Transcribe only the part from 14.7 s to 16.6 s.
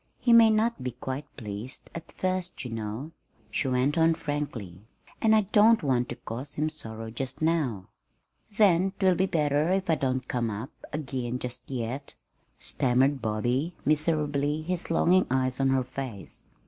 longing eyes on her face.